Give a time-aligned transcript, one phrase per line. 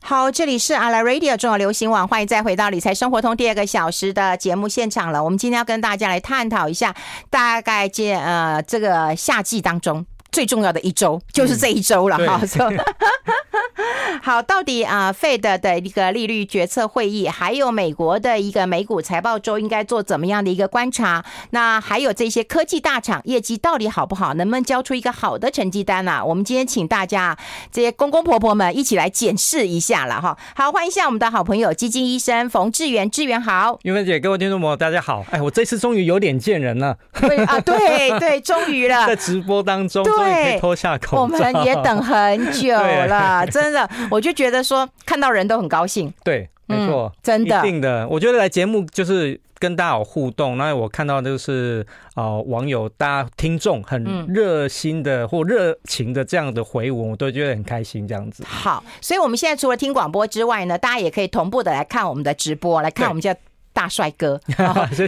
[0.00, 5.22] 好，这里是阿拉 Radio 中广流行网，欢迎再回到理财生活通第二个小时的节目现场了。
[5.22, 6.94] 我们今天要跟大家来探讨一下，
[7.28, 10.04] 大概这呃这个夏季当中。
[10.30, 12.38] 最重要的一周就是这一周了哈。
[12.42, 12.78] 嗯、
[14.22, 21.24] 好，到底啊，Fed 的一个利率决策会议，还有美国的一个美股财报周，应该做怎么样的一个观察？
[21.50, 24.34] 那还有这些科技大厂业绩到底好不好？
[24.34, 26.24] 能不能交出一个好的成绩单呢、啊？
[26.24, 27.36] 我们今天请大家
[27.72, 30.36] 这些公公婆婆们一起来检视一下了哈。
[30.54, 33.78] 好，欢迎一下我们的好朋友基金医生冯志远，志远好。
[33.82, 35.24] 云芬姐，各位听众朋友，大家好。
[35.30, 36.96] 哎，我这次终于有脸见人了。
[37.20, 40.02] 对啊，对对，终于了， 在直播当中。
[40.04, 46.12] 对，脱下口罩，我们也等很久了， 真的， 我就觉得说看到人都很高兴。
[46.24, 48.06] 对，没错，真的，一定的。
[48.08, 58.06] 我觉得来节目就是跟大家有互动，那我看到就是呃网友、大家听众很热心的或热情的这样的回文，我都觉得很开心。
[58.06, 58.44] 这样子。
[58.46, 63.34] 好，所以我们现在除了听广播之外呢，大家也可以同步的来看我们的直播，来看我们叫。
[63.78, 64.40] 大帅哥，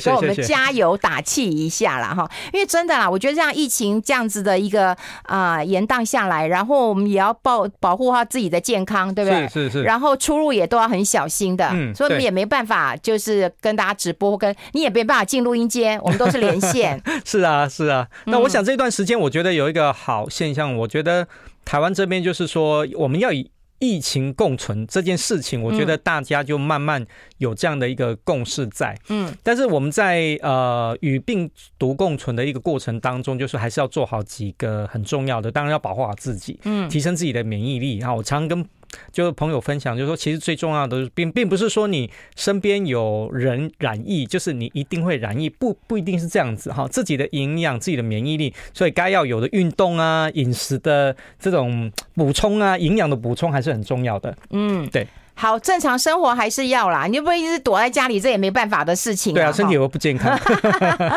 [0.05, 2.15] 给我们加油打气一下啦。
[2.15, 2.31] 哈！
[2.53, 9.49] 因为真的啦，我觉得这样疫情这样子的一个啊延宕下来，然后我们也要保保护好自己的健康，对不对？
[9.49, 9.83] 是是是。
[9.83, 17.03] 然后出入也都要很小心的，嗯，所以我们也没办法，就是跟大家直播，跟你也没办法进录音间，我们都是连线。
[17.27, 18.07] 是啊是啊。
[18.27, 21.27] 那我想这段时间，我觉得有一个好现象，我觉得
[21.65, 23.51] 台湾这边就是说，我们要以。
[23.81, 27.05] 疫情共存这件事情，我觉得大家就慢慢
[27.39, 28.97] 有这样的一个共识在。
[29.09, 37.99] 嗯，但是我们在呃与病毒共存的一个过程当中，就是还是要做好几个很重要的，当然要保护好自己，嗯，提升自己的免疫力。
[37.99, 38.65] 然后我常跟。
[39.13, 46.87] 就是朋友分享，就是说，其实最重要的并并不是说你身边有人染疫，就是你一定会染疫，不不一定是这样子哈。
[46.89, 54.37] 自己的营养、自己的免疫力，所以该要有的运动啊、饮食的这种补充啊、营养的补充还是很重要的。
[54.51, 55.07] 嗯，对。
[55.35, 59.33] 好，正常生活还是要啦，你又不会一直躲在家里，这也没办法的事情。
[59.33, 60.39] 对啊，身体又不健康。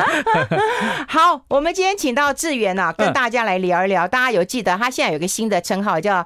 [1.09, 4.07] 好，我们今天请到智元啊，跟大家来聊一聊。
[4.07, 6.25] 大家有记得他现在有个新的称号叫？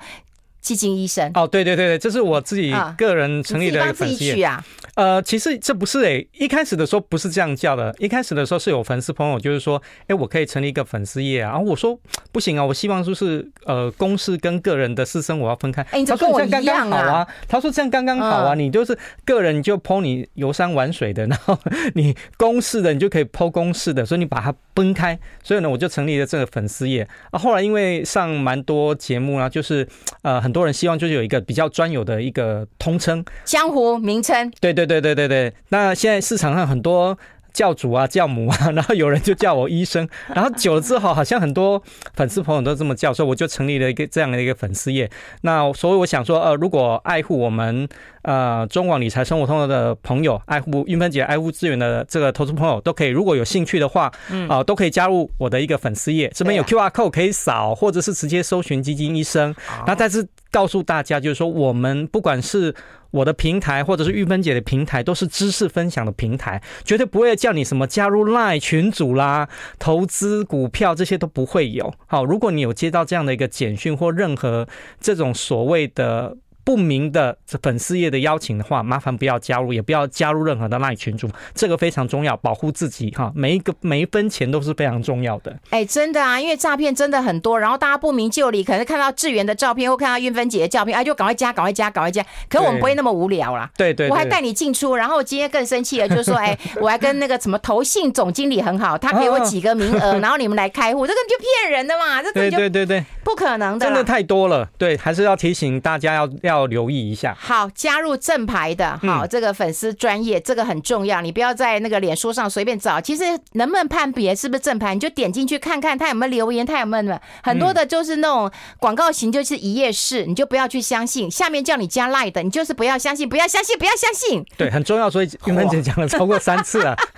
[0.67, 4.61] 基金医生哦，对对对对，这是我自己个人成立的一个粉丝页啊。
[4.95, 7.95] 呃，其实这不是诶、欸，一开始的时候不是这样叫的。
[7.99, 11.51] 一开始的时候是有粉丝朋友就是说，哎，我可以成立一个粉丝页啊。
[11.51, 11.97] 然后我说
[12.33, 15.81] 不行啊，我希望就是呃，公事跟个人的私生活要分开。
[15.91, 17.25] 哎，你这跟我一样啊。
[17.47, 21.57] 他说这样刚刚好啊，你就是个人你就 po 你游山玩水的，然后
[21.95, 25.17] 你公事的你就可以 po 公事的，所以你把它分开。
[25.43, 27.37] 所以呢，我就成立了这个粉丝页啊。
[27.37, 29.87] 后来因为上蛮多节目啊，就是
[30.23, 30.47] 呃很。
[30.47, 34.51] 很多人希望就是有一个比较专有的一个通称，江湖名称。
[34.59, 35.53] 对对对对对对。
[35.69, 37.15] 那现在市场上很多
[37.53, 41.81] 教主啊、教母啊， 然后有人就叫我医生，然后久了之后，好像很多
[42.15, 45.09] 粉丝朋友都这么叫，所以我就成立了一个这样的一个粉丝页。
[45.41, 47.87] 那所以我想说，呃，如果爱护我们
[48.21, 54.05] 呃中广理财生活通的朋友，爱护韵芬姐、爱护资源的这个投资朋友，都可以，如果有兴趣的话，
[54.47, 56.31] 啊、呃，都可以加入我的一个粉丝页。
[56.35, 59.55] 这边有 QR code 可以扫，或者是直接搜寻基金医生。
[59.87, 60.27] 那但是。
[60.51, 62.73] 告诉大家，就是说，我们不管是
[63.11, 69.47] 我的平台，或者是玉芬姐的平台，都是知识分享的平台，绝对不会叫你什么加入赖群组啦、
[69.79, 71.93] 投资股票这些都不会有。
[72.05, 74.67] 好，如果你有接到这样的一个简讯或任何
[74.99, 76.37] 这种所谓的。
[76.67, 85.51] 不明的粉丝页的邀请的话，麻烦不要加入，也不要加入任何的 LINE 群组，这个非常重要，保护自己哈，每一个每一分钱都是非常重要的。
[85.69, 92.21] 哎、欸，真的啊，因为诈骗真的很多，然后大家不明就里，可能看到志源的照片或看到韵芬姐的照片，哎，就赶快加，赶快加，赶快加。
[92.49, 107.35] 可我们不会那么无聊啦，对对，对，对，我还带你进出，然后我今天更生气了，就是说，哎，我还跟那个什么投信总经理很好，他给我几个名额，然后你们来开户，这个就骗人的嘛，这个就对对对，不可能的，真的太多了，对，还是要提醒大家要要留意一下。
[107.39, 111.21] 好，加入正牌的，好，这个粉丝专业，这个很重要。
[111.21, 113.23] 你不要在那个脸书上随便找，其实
[113.53, 121.29] 能不能判别是不是正牌，你就点进去看看他有没有留言，他有没有很多的，就是那种广告型，就是一页式，你就不要去相信。
[121.29, 124.43] 下面叫你加 Line 的，你就是不要相信，不要相信，不要相信。
[124.57, 126.95] 对，很重要，所以韵芬姐讲了超过三次了。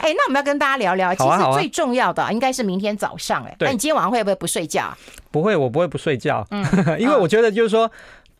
[0.00, 3.44] 哎，那我们要跟大家聊聊，其实最重要的应该是明天早上。
[3.44, 4.96] 哎，那你今天晚上会不会不睡觉？
[5.34, 6.46] 不会，我不会不睡觉。
[6.52, 6.64] 嗯，
[7.00, 7.90] 因为我觉得就是说。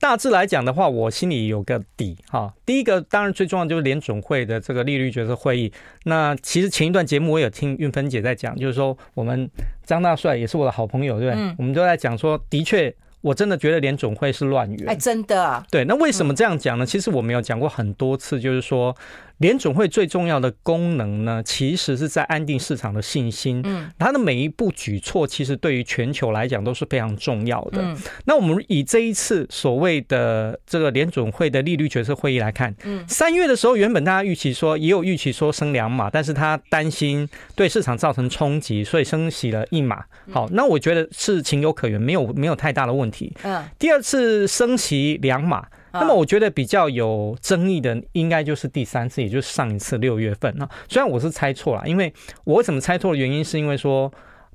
[0.01, 2.53] 大致来讲的话，我心里有个底哈。
[2.67, 5.73] 第一个当然最重要就是联准会的这个利率决策会议。
[6.03, 9.49] 那其实前一段节目我有听韵芬姐在讲，就是说我们
[9.87, 11.41] 张大帅也是我的好朋友，对不对？
[11.41, 11.55] 嗯。
[11.59, 14.91] 我们都在讲说，的确，我真的觉得联准会是乱源。
[14.91, 15.65] 哎，真的。
[15.71, 16.85] 对，那为什么这样讲呢？
[16.85, 18.95] 其实我们有讲过很多次，就是说
[19.39, 23.61] 联准会最重要的功能呢，其实是在安定市场的信心。
[23.65, 27.83] 嗯，它的每一步举措，其实对于全球来讲都是非常重要的。
[27.83, 27.97] 嗯，
[28.27, 40.05] 那我们以这一次所谓的这个联准会的利率决策会议来看，嗯，三月的时候，原本大家预期说也有预期说升两码，但是他担心对市场造成冲击，所以升息了一码。
[40.31, 43.35] 好，那我觉得是情有可原，没有没有太大的问题。
[43.43, 45.67] 嗯，第二次升息两码。
[45.95, 50.53] 那么我觉得比较有争议的，应该就是第三次，也就是上一次六月份。
[50.57, 52.13] 那虽然我是猜错了，因为
[52.45, 54.13] 我为什么猜错的原因，是因为说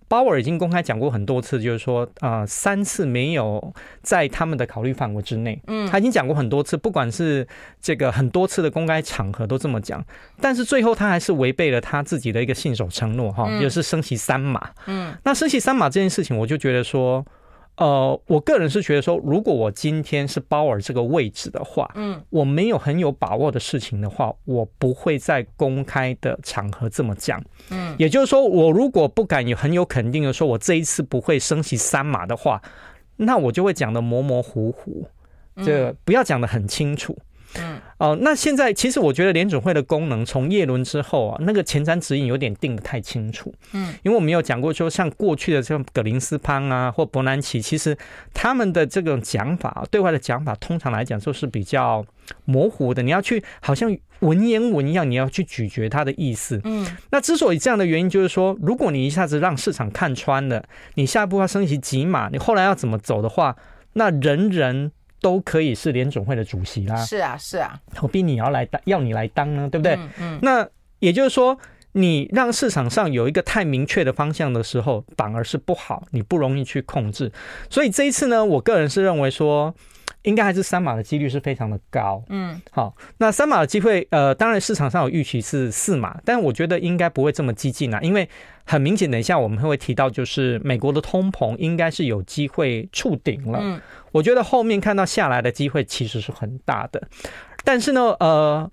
[0.07, 5.61] 鲍尔已经公开讲过很多次，就是说啊，三次没有在他们的考虑范围之内。
[5.67, 7.47] 嗯，他已经讲过很多次，不管是
[7.81, 10.03] 这个很多次的公开场合都这么讲，
[10.41, 14.71] 但是最后他还是违背了他自己的一个信守承诺，哈，就是升息三码。
[14.87, 17.25] 嗯，那升息三码这件事情，我就觉得说。
[17.79, 32.61] 呃，我个人是觉得说，如果我今天是鲍尔这个位置的话，嗯，我没有很有把握的事情的话，我不会在公开的场合这么讲，嗯，也就是说，我如果不敢有很有肯定的说，我这一次不会升息三码的话，
[33.15, 35.07] 那我就会讲的模模糊糊，
[35.63, 37.17] 这不要讲的很清楚。
[37.17, 37.25] 嗯，
[37.97, 43.53] 哦，那现在其实我觉得联准会的功能从叶伦之后啊，那个前瞻指引有点定得太清楚。
[43.73, 47.97] 嗯，因为我们有讲过，说像过去的像葛林斯潘啊或伯南奇，其实
[48.33, 52.05] 他们的这种讲法，对外的讲法，通常来讲就是比较
[52.45, 53.01] 模糊的。
[53.01, 56.61] 你要去好像文言文一样，你要去咀嚼它的意思。
[56.63, 60.63] 嗯，那之所以这样的原因，就是说，如果你一下子让市场看穿了，
[60.93, 63.55] 你下一步要升息几码，你后来要怎么走的话，
[63.93, 64.91] 那人人。
[65.21, 69.69] 都可以是联总会的主席啦，是啊，是啊，何必你要来当，要你来当呢？
[69.69, 69.95] 对不对？
[69.95, 70.67] 嗯，嗯，那
[70.99, 71.57] 也就是说，
[71.93, 77.31] 你让市场上有一个太明确的方向的时候，反而是不好，你不容易去控制。
[77.69, 79.73] 所以这一次呢，我个人是认为说。
[80.23, 88.27] 应该还是三码的几率是非常的高，嗯，好，那三码的机会，呃，当然市场上有预期是四码，但我觉得应该不会这么激进啊，因为
[88.65, 93.81] 很明显，等一下我们会提到，就是美国的通膨应该是有机会触顶了，嗯，
[94.11, 97.01] 我觉得后面看到下来的机会其实是很大的，
[97.63, 98.69] 但是呢，呃，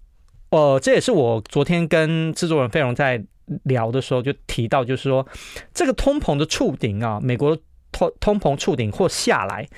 [0.50, 3.22] 呃，这也是我昨天跟制作人费荣在
[3.64, 5.26] 聊的时候就提到，就是说
[5.74, 7.56] 这个通膨的触顶啊，美国
[7.92, 9.68] 通通膨触顶或下来。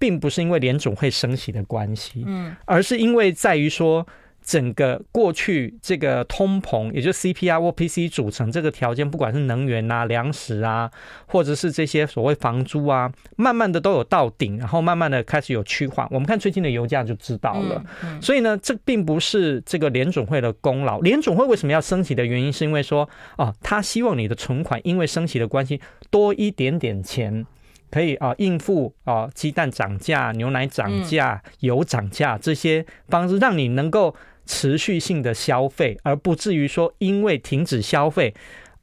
[0.00, 4.06] 并不是因为联总会升息的关系，嗯，而是因为在于说
[4.48, 10.90] 整个过去这个通膨，也就是 CPI 或 PCE 组成这个条件，不管是能源啊、粮食啊，
[11.26, 16.08] 或者是这些所谓房租啊，慢慢的都有到顶，然后慢慢的开始有趋缓。
[16.10, 17.84] 我们看最近的油价就知道了。
[18.22, 20.98] 所以呢，这并不是这个联总会的功劳。
[21.00, 23.06] 联总会为什么要升息的原因，是因为说
[23.36, 25.78] 啊，他希望你的存款因为升息的关系
[26.08, 27.44] 多一点点钱。
[27.90, 34.14] 可以啊，应付啊，鸡蛋涨价、牛奶涨价、油涨价这些方式，让你能够
[34.48, 38.34] 持续性的消费，而不至于说因为停止消费。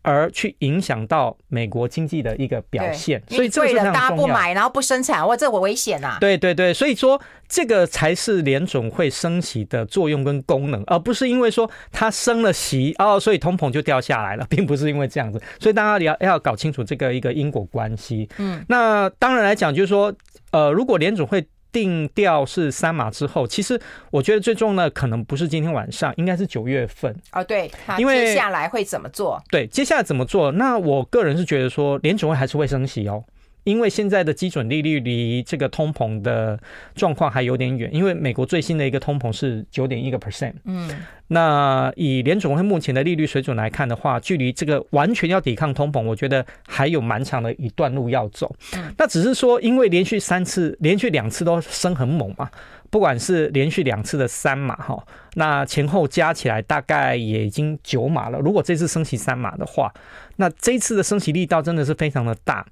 [0.07, 6.19] 而去影响到美国经济的一个表现，所以这个大家不买，然后不生产，哇，这我危险呐！
[6.21, 7.19] 对对对，所以说
[7.49, 15.41] 这个才是联总会升息的作用跟功能，而不是因为说它升了息哦，所以通膨就掉下来了，并不是因为这样子。
[15.59, 18.29] 所以大家要要搞清楚这个一个因果关系。
[18.37, 20.13] 嗯，那当然来讲，就是说，
[20.51, 21.43] 呃，如果联总会。
[21.75, 23.77] 定调是三码之后，其实
[24.09, 27.43] 我觉得最重要的可能不是今天晚上，应该是九月份哦。
[27.43, 29.43] 对，因为接下来会怎么做？
[29.51, 30.53] 对，接下来怎么做？
[30.53, 33.21] 那我个人是觉得说，联储会还是会升息哦。
[33.65, 36.57] 因为现在的基准利率离这个通膨的
[36.93, 40.53] 状况还有点远，因为美国最新的一个通膨是九点一个 percent。
[40.65, 40.87] 嗯，
[41.27, 48.55] 那以联总会目前的利率水准来看的话，距离这个完全要抵抗通膨，我觉得还有蛮长的一段路要走。
[48.75, 52.47] 嗯，那只是说，因为连续三次、连续两次都升很猛嘛，
[52.91, 55.03] 不管是连续两次的三码哈，
[55.33, 58.37] 那前后加起来大概也已经九码了。
[58.37, 59.91] 如果这次升起三码的话，
[60.35, 62.63] 那这一次的升息力道真的是非常的大。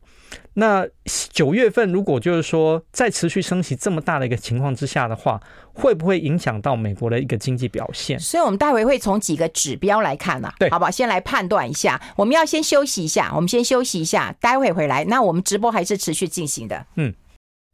[0.55, 0.87] 那
[1.31, 5.41] 九月份如果就是说在持续升息这么大的一个情况之下的话，
[5.73, 8.19] 会不会影响到美国的一个经济表现？
[8.19, 10.91] 所以，我们待会会从几个指标来看呢、啊，对，好不好？
[10.91, 11.99] 先来判断一下。
[12.15, 15.03] 我们要先休息一下，我们先休息一下，待会回来。
[15.05, 16.85] 那我们直播还是持续进行的。
[16.95, 17.13] 嗯。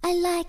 [0.01, 0.47] I like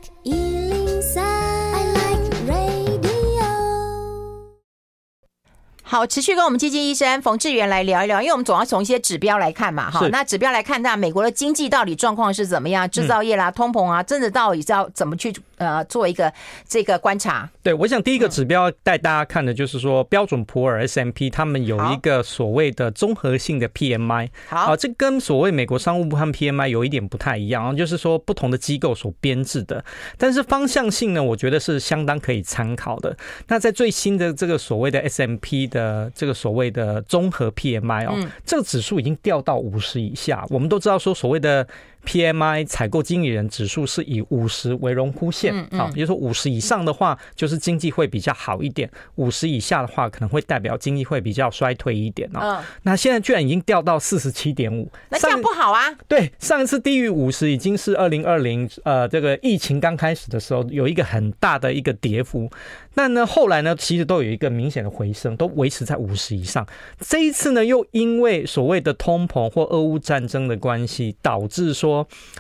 [5.91, 10.07] 好，持续跟我们基金医生冯志元来聊一聊，因为我们总要从一些指标来看嘛，哈。
[10.13, 12.89] 那指标来看，那美国的经济到底状况是怎么样？
[12.89, 16.33] 制造业啦、通膨啊，真的到底是要怎么去呃做一个
[16.67, 17.49] 这个观察。
[17.63, 24.31] 对，我想第一个指标带大家看的就是说，标准普尔 S M P 他们有一个所谓的综合性的 PMI。
[24.49, 29.85] 好，啊，这跟所谓美国商务部他们 PMI 有一点不太一样，就是说不同的机构所编制的，
[30.17, 33.15] 但是方向性呢，我觉得是相当可以参考的。
[33.49, 40.47] 那在最新的这个所谓的 S M P 的这个所谓的综合 PMI 哦，这个指数已经掉到五十以下。
[40.49, 41.67] 我们都知道说所谓的。
[42.05, 52.63] PMI 采购经理人指数是以五十为荣枯线，啊，比如说五十以上的话，就是经济会比较好一点；五十以下的话，可能会代表经济会比较衰退一点哦。
[52.83, 55.83] 那现在居然已经掉到四十七点五，那这样不好啊？
[56.09, 62.51] 对，上一次低于五十已经是二零二零，呃，这个疫情刚开始的时候有一个很大的一个跌幅。
[62.95, 66.67] 那呢，后来呢，其实都有一个明显的回升，都维持在五十以上。
[66.99, 71.90] 这一次呢，又因为所谓的通膨或俄乌战争的关系，导致说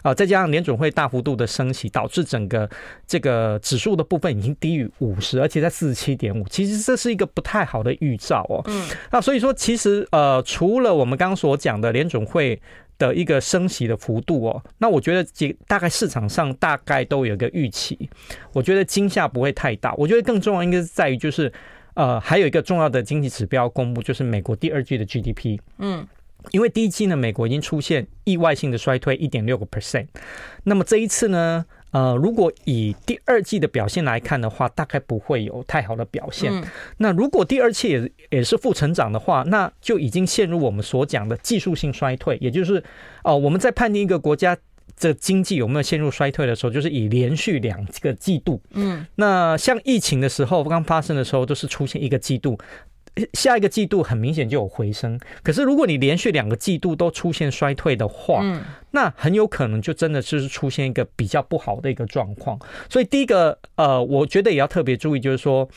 [0.02, 2.68] 啊，再加上联准会大幅度的升息，导致整个
[3.06, 6.44] 这个指数的部分已经低于五十，而且在四十七点五。
[6.48, 8.62] 其实这是一个不太好的预兆哦。
[8.66, 8.88] 嗯。
[9.10, 12.60] 那所以说，其实呃，除了我们刚刚所讲的联准会。
[13.00, 15.26] 的一个升息的幅度哦，那我觉得
[15.66, 17.98] 大概市场上大概都有一个预期，
[18.52, 19.94] 我觉得惊吓不会太大。
[19.94, 21.50] 我觉得更重要应该是在于就是，
[21.94, 25.58] 呃，还有一个重要的经济指标公布，就是美国第二季的 GDP。
[25.78, 26.06] 嗯，
[26.52, 30.06] 因为第一季呢，美国已经出现意外性的衰退一点六个 percent，
[30.64, 31.64] 那么这一次呢？
[31.92, 36.52] 呃，如果以第二季的表现来看的话，大概不会有太好的表现。
[36.52, 36.64] 嗯、
[36.98, 42.38] 那如果第二季也也是负成长的话，那就已经陷入我们所讲的技术性衰退。
[42.40, 42.78] 也就是，
[43.24, 44.56] 哦、呃，我们在判定一个国家
[45.00, 48.62] 的经济有没有陷入衰退的时候，就是以连续两个季度。
[48.70, 52.56] 嗯，那像疫情的时候刚发生的时候，都是出现一个季度。
[53.32, 58.62] 下一个季度很明显就有回升，可是如果你连续两个季度都出现衰退的话，嗯，
[58.92, 62.58] 那很有可能就真的就是出现一个比较不好的一个状况。
[62.88, 65.68] 所以第一个，呃，我觉得也要特别注意，就是说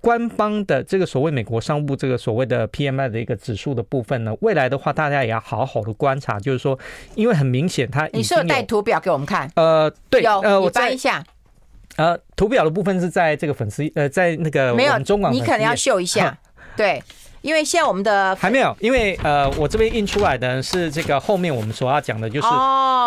[0.00, 6.78] 官方的这个所谓美国商务部这个所谓的 PMI 的一个指数的部分呢，未来的话大家也要好好的观察，就是说，
[7.14, 9.50] 因为很明显它你是有带图表给我们看？
[9.56, 11.24] 呃，对，有，呃，我翻一下。
[11.96, 16.36] 呃，图表的部分是在这个粉丝呃，在那个没有中广，你可能要秀一下。
[16.76, 17.02] 对，
[17.40, 22.48] 因为现在我们的还没有，因为呃，我这边印出来的是这个后面我们所要讲的，就是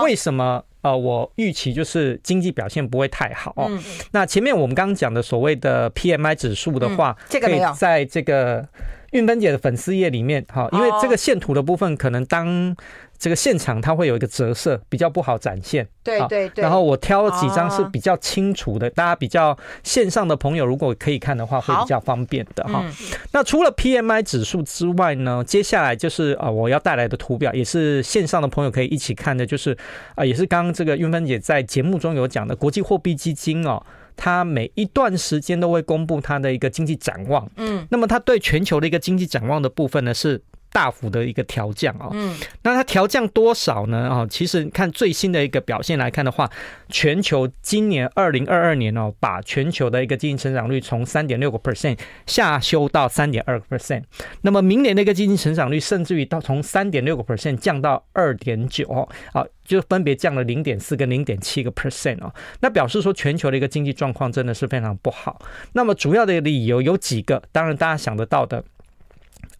[0.03, 3.53] 为什么呃，我预期就是经济表现不会太好。
[3.57, 3.81] 嗯，
[4.11, 8.67] 那前面我们刚刚讲的所谓的 PMI 指数的话，这个没有在这个
[9.11, 12.75] 运芬姐的粉丝页里面哈，因为这个线图的部分可能当。
[13.19, 15.87] 这个现场它会有一个折射，比较不好展现。
[16.03, 16.61] 对对对。
[16.61, 22.85] 然后我挑了几张是比较清楚的，大家比较线上的朋友如果可以看的话，会比较方便的哈。
[23.31, 29.77] 那除了 PMI 指数之外呢，接下来就是啊，我要带来的图表也是线上的朋友可以一起看的，就是
[30.15, 33.83] 啊，也是刚刚这个云芬姐在节目中有讲的，国际货币基金哦，
[34.15, 37.49] 它每一段时间都会公布它的一个经济展望。
[37.57, 37.85] 嗯。
[37.89, 40.41] 那么它对全球的一个经济展望的部分呢是。
[40.71, 44.09] 大幅的一个调降啊，嗯，那它调降多少呢？
[44.09, 46.49] 哦，其实看最新的一个表现来看的话，
[46.89, 54.03] 全球今年二零二二年哦，把全球的一个经济成长率从三点六个 percent 下修到三点二个 percent，
[54.41, 65.41] 那么明年的一个经济成长率甚至于到从三点六个 percent 降到二点九哦，啊，就分别降了零点四跟零点七个 percent 哦，那表示说全球的一个经济状况真的是非常不好。
[65.73, 68.63] 那么主要的理由有几个，当然大家想得到的。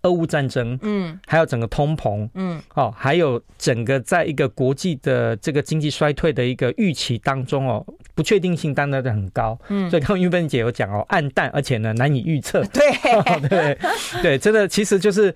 [0.03, 7.85] 俄乌战争，嗯，还有整个通膨，嗯，哦，还有整个在一个国际的这个经济衰退的一个预期当中哦，
[8.15, 13.77] 不确定性当然的很高，嗯，所以刚刚玉芬姐有讲哦，暗淡而且呢难以预测，对， 哦、对，
[14.21, 15.33] 对，真的其实就是。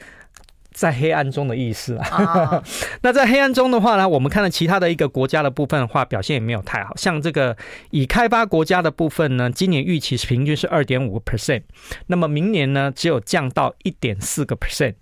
[0.73, 2.63] 在黑暗中的意思啊，
[3.03, 6.95] 那在黑暗中的话呢，我们看了其他的一个国家的部分的话，表现也没有太好。
[6.95, 7.55] 像这个
[7.89, 11.63] 已开发国家的部分呢，今年预期是平均是二点五个 percent，
[12.07, 14.95] 那么明年呢只有降到一点四个 percent。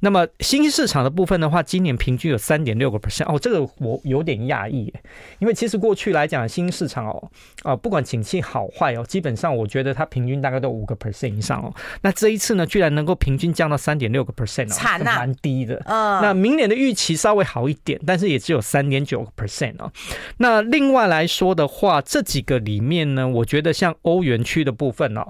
[0.00, 3.24] 那么新兴市场的部分的话，今年平均有三点六个 percent。
[3.24, 4.92] 哦，这个我有点讶异，
[5.40, 7.30] 因为其实过去来讲，新兴市场哦，
[7.62, 11.74] 啊，不管景气好坏哦，基本上我觉得它平均大概都五个 percent 以上哦。
[12.02, 15.15] 那这一次呢，居然能够平均降到三点六个 percent 哦，惨啊！
[15.16, 19.90] 蛮低的，嗯，那明年的预期稍微好一点，但是也只有三点九个 percent 哦。
[20.36, 25.26] 那另外来说的话，这几个里面呢，我觉得像欧元区的部分哦，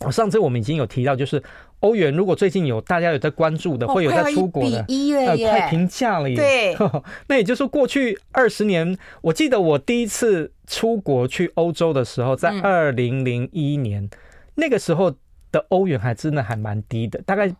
[0.00, 1.42] 我上次我们已经有提到，就是
[1.80, 4.84] 欧元如果最近有大家有在关注的，会有在出国的，
[5.26, 6.36] 呃，快平价了耶。
[6.36, 6.76] 对，
[7.28, 14.08] 那也就是说过去二十年，我记得我第一次出国去欧洲的时候，在二零零一年，
[14.54, 15.14] 那个时候
[15.52, 17.54] 的欧元还真的还蛮低的，大概。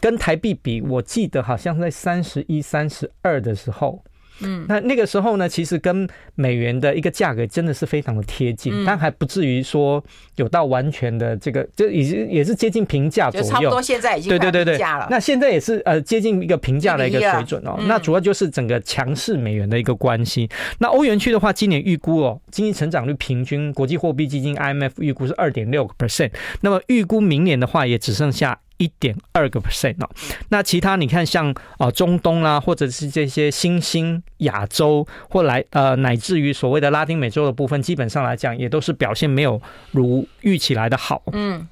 [0.00, 4.02] 跟台币比，我记得好像在三十一、三十二的时候，
[4.40, 10.02] 嗯，那那个时候呢，其实跟美元的一个价格真的是非常的贴近，嗯、但还不至于说
[10.36, 13.46] 有到完全的这个，就已经也是接近平价左右。
[13.46, 17.78] 差不多现在已经对对对对，那现在也是呃接近一个平价的一个水准哦。
[17.86, 20.46] 那主要就是整个强势美元的一个关系。
[20.80, 26.32] 那欧元区的话，今年预估哦，经济成长率平均，国际货币基金 IMF 预估是二点六个 percent。
[26.60, 28.60] 那么预估明年的话，也只剩下。
[28.78, 30.10] 一点二个 percent 哦，
[30.48, 39.60] 那其他你看像啊中东啦，或者是这些新兴亚洲或来呃乃至于所谓的拉丁美洲的部分，基本上来讲也都是表现没有
[39.92, 41.22] 如预期来的好。
[41.32, 41.66] 嗯。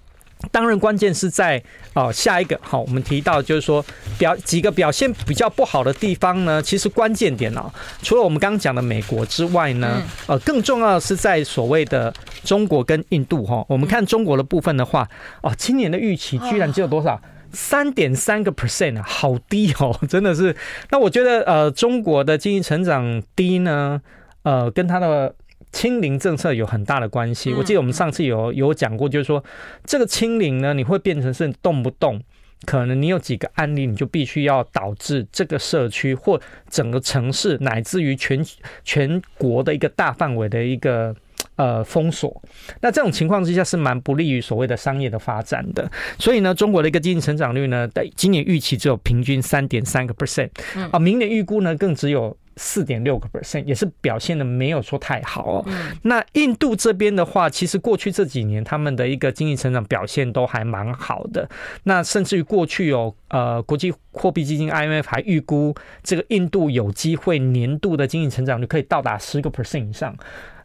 [0.51, 1.63] 当然，关键是在
[1.95, 3.85] 哦，下一个好，我们提到就是说
[4.19, 7.71] 表几个表现比较不好的地方呢，其实关键点哦，
[8.03, 13.65] 除了我们刚刚讲的美国之外呢，呃，更重要的是在所谓的中国跟印度哈。
[13.69, 15.09] 我们看中国的部分的话，
[15.43, 17.21] 哦，今年的预期居然只有多少？
[17.53, 20.55] 三点三个 percent 啊，好低哦， 真的是。
[20.91, 24.01] 那我觉得呃，中国的经济成长低呢，
[24.43, 25.35] 呃，跟它的。
[25.75, 27.53] 清零政策有很大的关系。
[27.53, 29.43] 我记得我们上次有有讲过，就是说
[29.85, 32.23] 这个清零呢，你会变成是动不动
[32.65, 36.41] 可能你有几个案例，你就必须要导致这个社区或
[36.71, 38.43] 整个城市乃至于全
[38.85, 41.15] 全国的一个大范围的一个
[41.57, 42.41] 呃封锁。
[42.81, 45.91] 那这种情况之下是蛮不利于所谓的商业的发展的。
[46.19, 50.51] 所以呢，中国的一个经济成长率呢，在今年预期只有平均三点三个 percent，
[50.93, 52.37] 啊，明年预估呢更只有。
[52.57, 55.67] 四点六个 percent 也是表现的没有说太好哦。
[56.03, 61.49] 那印度这边的话，其实过去这几年他们的一个经济成长表现都还蛮好的。
[61.85, 70.17] 那甚至于过去有呃国际货币基金 IMF 还预估这个印度有机会年度的经济成长率可以到达十个 percent 以上。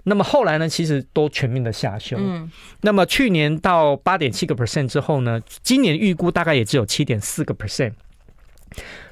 [0.03, 2.15] 那么后来呢，其实都全面的下修。
[2.19, 2.49] 嗯
[2.81, 7.93] 那么去年到八点七个 percent 之后呢，今年预估大概也只有七点四个 percent。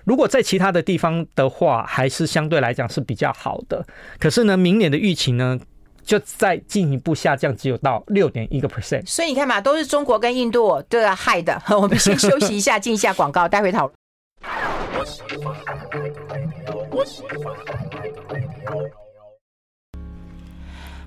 [0.08, 3.86] 如果在其他的地方的话，还是相对来讲是比较好的。
[4.18, 5.60] 可是呢，明年的疫情呢，
[6.02, 9.06] 就再进一步下降，只有到六点一个 percent。
[9.06, 11.62] 所以你看嘛，都是中国跟印度都要害的。
[11.78, 13.94] 我们先休息一下，进一下广告，待会讨论。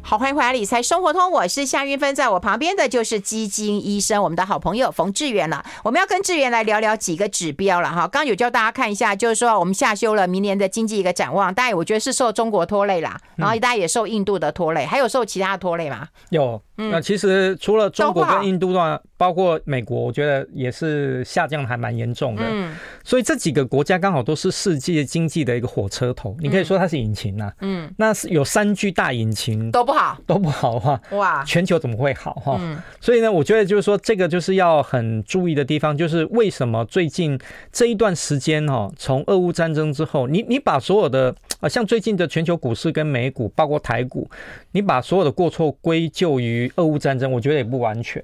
[0.03, 5.65] 好，欢迎回来理财生活通，我是夏韵芬，在我旁边的就是基金医生，我们的好朋友冯志远了。
[5.85, 8.09] 我们要跟志远来聊聊几个指标了哈。
[8.09, 16.09] 刚有叫大家看一下，就是说我们下修了明年的经济一个展望，大概我觉得是受中国拖累啦，然后大家也受印度的拖累，还有受其他的拖累吗？
[16.31, 16.61] 有。
[16.89, 22.43] 那其实除了中国跟印度的话，包括美国，我觉得也是下降的还蛮严重的。
[22.47, 27.53] 嗯，所以这几个国家刚好都是世界经济的一个火车头，你可以说它是引擎呐。
[27.61, 32.59] 嗯，那是有三具大引擎都不好，都不好的话，哇，全球怎么会好哈？
[32.99, 37.39] 所以呢，我觉得就是说这个就是要很注意的地方，就是为什么最近
[37.71, 44.27] 这一段时间哈，从俄乌战争之后，你你把所有的啊，像最近的全球股市跟美股，包括台股，
[44.73, 46.70] 你把所有的过错归咎于。
[46.77, 48.23] 俄乌战争，我觉得也不完全。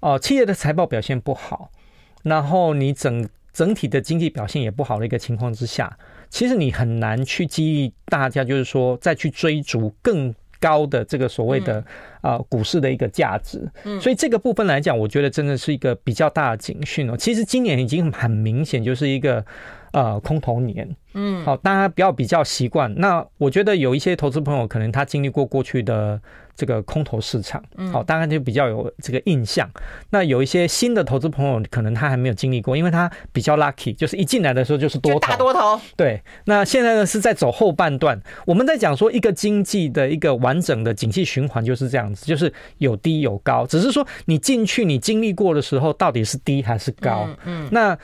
[0.00, 1.70] 哦、呃，企业的财报表现不好，
[2.22, 11.78] 然后你整整体的经济表现也不好的一个情况之下，其实你很难去激励大家，就是说再去追逐更高的这个所谓的
[12.20, 13.68] 啊、呃、股市的一个价值。
[13.84, 17.16] 嗯，所以这个部分来讲，我觉得真的是一个比较大的警讯哦。
[17.16, 19.44] 其实今年已经很明显就是一个
[19.92, 20.88] 呃空头年。
[21.14, 22.94] 嗯，好，大家不要比较习惯。
[22.96, 26.20] 那我觉得有一些投资朋友可能他经历过过去的。
[26.58, 29.70] 这个空头市场，好，当然就比较有这个印象。
[30.10, 35.80] 那有一些新的投资朋友，可能他还没有经历过，因为他比较 lucky，就是一进来的时候就是多头，大多头。
[35.96, 38.20] 对，那现在呢是在走后半段。
[38.44, 47.28] 我们在讲说一个经济的一个完整的景气循环就是这样子，就是有低有高，只是说你进去你经历过的时候到底是低还是高。
[47.44, 47.96] 嗯，那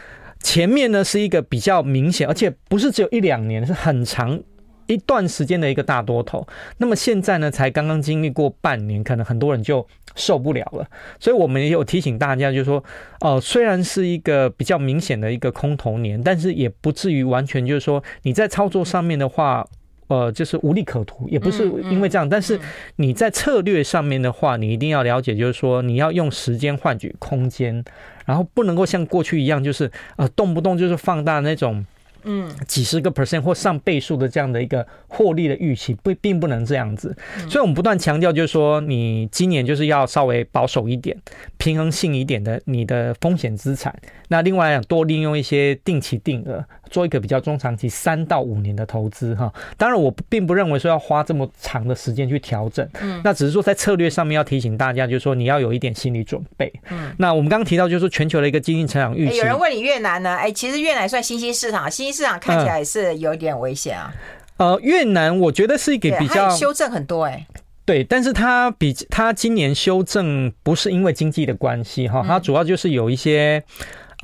[0.44, 4.40] 前面呢是一个比较明显，而且不是只有一两年，是很长。
[4.86, 10.86] 一段时间的一个大多头，那么现在呢，才刚刚经历过半年，可能很多人就受不了了。
[11.18, 12.84] 所以我们也有提醒大家，就是说，
[13.20, 19.66] 呃，虽然是一个比较明显的一个空头年，但是也不至于完全就是说你在操作上面的话，
[20.08, 22.28] 呃，就是无利可图，也不是因为这样。
[22.28, 22.58] 但是
[22.96, 27.84] 你在策略上面的话，你一定要了解，就是说你要用时间换取空间，
[28.24, 31.84] 然后不能够像过去一样，就是呃，动不动就是放大那种。
[32.26, 37.14] 嗯，几十个 percent 或上倍数的这样的一个获利的预期，不并不能这样子。
[37.50, 41.14] 所以，我们不断强调，就是说，你今年就是要稍微保守一点，
[41.58, 43.94] 平衡性一点的你的风险资产。
[44.28, 49.52] 那另外，多利用一些定期定额，做一个比较中长期三到五年的投资哈。
[49.76, 52.88] 当然，我并不认为说要花这么长的时间去调整。
[53.00, 56.72] 嗯，那只是说在策略上面要提醒大家，就是说你要有一点心理准备。
[56.90, 59.36] 嗯，那我们刚刚提到，就是说全球的一个经济成长预期。
[59.36, 60.34] 有人问你越南呢？
[60.34, 62.14] 哎，其实越南算新兴市场，新兴。
[62.14, 64.12] 市场看起来是有点危险啊。
[64.58, 67.46] 呃，越南我觉得是一个比较修正很多哎、欸，
[67.84, 73.62] 对，但是它比它今年修正不是因为经济的关系哈，它主要就是有一些。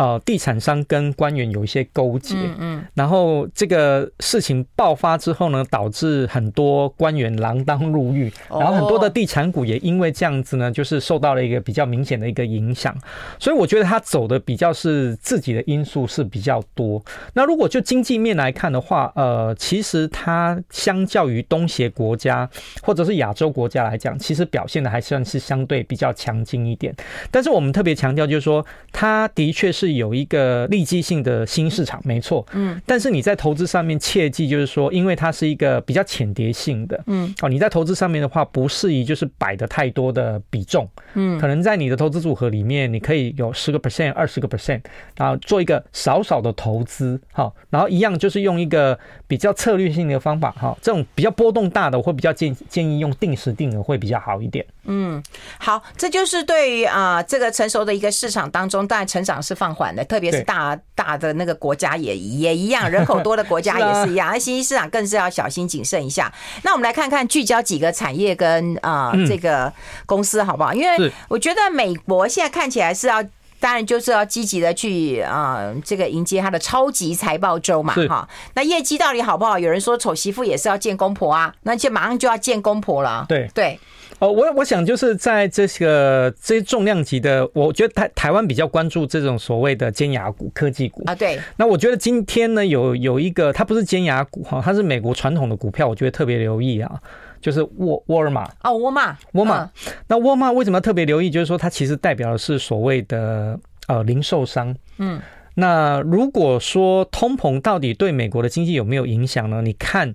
[0.00, 12.96] 呃，地产商跟官员有一些勾结，嗯，嗯，然后这个事情爆发之后呢，导致很多官员锒铛入狱，然后很多的地产股也因为这样子呢，就是受到了一个比较明显的一个影响。
[13.38, 17.04] 所以我觉得他走的比较是自己的因素是比较多。
[17.34, 22.48] 那如果就经济面来看的话，呃，其实它相较于东协国家
[22.82, 26.96] 或者是亚洲国家来讲，其实表现的还算是相对比较强劲一点。
[27.30, 29.89] 但是我们特别强调就是说，它的确是。
[29.94, 44.80] 有一个利基性的新市场，没错，嗯，但是你在投资上面切记，就是说，因为它是一个比较浅碟性的，嗯，哦，你在投资上面的话，不适宜就是摆的太多的比重，嗯，可能在你的投资组合里面，你可以有十个 percent、二十个 percent，
[45.16, 54.64] 然后做一个少少的投资，好，然后一样就是用一个比较策略性的方法，哈，这种比较波动大的，我会比较建建议用定时定额会比较好一点。
[54.84, 55.22] 嗯，
[55.58, 66.30] 好，这就是对于啊、呃、这个成熟的一个市场当中，当然成长是放缓的，特别是大大的那个国家也也一样，人口多的国家 也是一样，那新兴市场更是要小心谨慎一下。
[66.62, 69.72] 那我们来看看聚焦几个产业跟啊、呃、这个
[70.04, 70.74] 公司好不好？
[70.74, 73.22] 因为我觉得美国现在看起来是要，
[73.58, 78.28] 当然就是要积极的去啊、呃、这个迎接他的超级财报周嘛哈。
[78.54, 79.58] 那业绩到底好不好？
[79.58, 83.24] 有人说丑媳妇也是要见公婆啊，那就马上就要见公婆了。
[83.26, 83.80] 对对。
[84.20, 91.14] 哦，我我想就是在这个这些重量级的，我觉得台台湾比较关注这种所谓的尖牙股、科技股啊。
[91.14, 91.40] 对。
[91.56, 97.00] 那我觉得今天呢，有有一个，它不是尖牙股哈，它是美国传统的股票，我觉得特别留意啊，
[97.40, 98.46] 就是沃沃尔玛。
[98.62, 99.16] 哦，沃尔玛。
[99.32, 99.70] 沃尔玛。
[100.06, 101.30] 那沃尔玛为什么要特别留意？
[101.30, 104.76] 就是说它其实代表的是所谓的呃零售商。
[104.98, 105.18] 嗯。
[105.54, 109.62] 那如果说通膨到底对美国的经济有没有影响呢？
[109.62, 110.12] 你看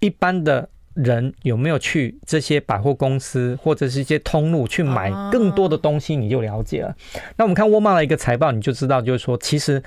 [0.00, 0.68] 一般的。
[0.96, 6.96] 人有没有去这些百货公司或者是一些通路去买更多的东西，你就了解了。
[7.36, 9.82] 那我们看沃尔玛的一个财报，你就知道，就是说，其实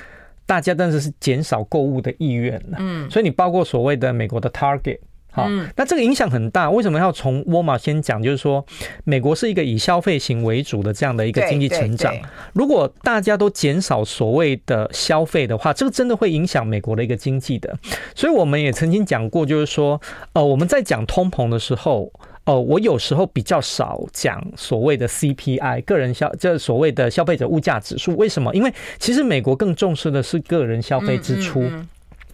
[0.45, 2.77] 大家真的是减少购物的意愿了。
[2.79, 4.99] 嗯，所以你包括所谓的美国的 Target。
[5.39, 6.69] 好，那这个影响很大。
[6.69, 8.21] 为什么要从沃尔玛先讲？
[8.21, 8.65] 就是说，
[9.03, 12.13] 美国是一个以消费型为主的这样的一个经济成长。
[12.53, 17.77] 如果大家都减少所谓的消费的话，这个真的会影响美国的一个经济的。
[18.13, 19.99] 所以我们也曾经讲过，就是说，
[20.33, 22.11] 呃，我们在讲通膨的时候，
[22.43, 28.15] 呃，我有时候比较少讲所谓的 CPI 个人消，这所谓的消费者物价指数。
[28.17, 28.53] 为什么？
[28.53, 31.69] 因为其实美国更重视的是个人消费支出。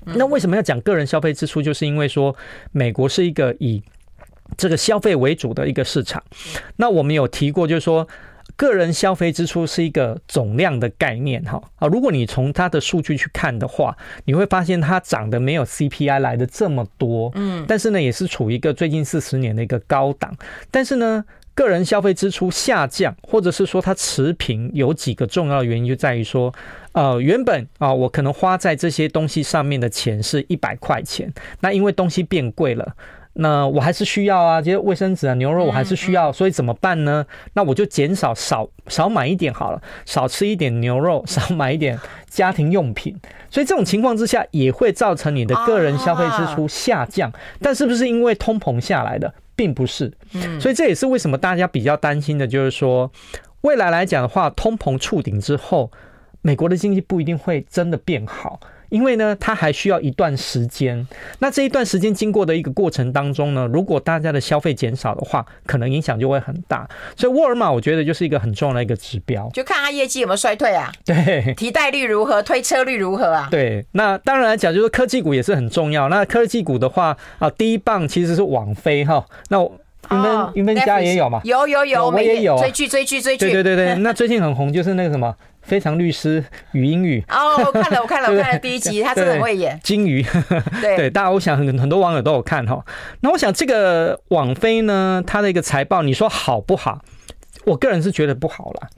[0.05, 1.61] 那为什么要讲个人消费支出？
[1.61, 2.35] 就是因为说，
[2.71, 3.81] 美国是一个以
[4.55, 6.23] 这个消费为主的一个市场。
[6.75, 8.07] 那我们有提过，就是说，
[8.55, 11.87] 个人消费支出是一个总量的概念，哈啊。
[11.87, 20.35] 如果你从它的数据去看的话，你会发现它涨得没有 CPI 来的这么多，嗯，但是呢，也是处于一个最近四十年的一个高档，
[20.69, 21.25] 但是呢。
[21.55, 26.53] 个人消费支出下降，或者是说它持平，有几个重要的原因，就在于说，
[26.91, 32.95] 呃，原本啊，我可能花在这些东西上面的钱是一百块钱，那因为东西变贵了，
[33.37, 37.25] 那我还是需要啊，这些卫生纸啊、牛肉我还是需要，所以怎么办呢？
[37.53, 43.15] 那我就减少少少买一点好了，少吃一点牛肉， 少买一点家庭用品，
[43.49, 49.33] 所以这种情况之下也会造成你的个人消费支出下降，但是不是因为通膨下来的？
[49.57, 50.11] 并不是，
[50.59, 53.09] 所以这也是为什么大家比较担心的，就是说
[53.61, 55.89] 未来来讲的话，通膨触顶之后，
[56.41, 58.59] 美国的经济不一定会真的变好。
[58.89, 61.07] 因为呢，它还需要一段时间。
[61.39, 66.87] 那这一段时间经过的一个过程当中呢，如果大家的消费减少的话，可能影响就会很大。
[67.15, 70.91] 所以沃尔玛我觉得就是一个很重要的一个指标，就看它业绩有没有衰退啊？
[71.05, 73.47] 对，提贷率如何，推车率如何啊？
[73.51, 76.09] 对，那当然来讲，就是科技股也是很重要。
[76.09, 79.25] 那科技股的话啊，第一棒其实是网飞哈。
[79.49, 79.59] 那
[80.11, 81.41] 云芬云芬家也有嘛？
[81.43, 83.45] 有有有，我也有、啊、追剧追剧追剧。
[83.51, 85.35] 对对对对，那最近很红就是那个什么。
[85.65, 90.23] 非常律师禹英语哦，我看了，我看了， 我看了第一集，他真的很会演金鱼。
[90.81, 92.85] 对 对，大家我想很很多网友都有看哈。
[93.21, 97.01] 那我想这个网飞呢，它的一个财报，你说好不好？
[97.65, 98.89] 我个人是觉得不好啦。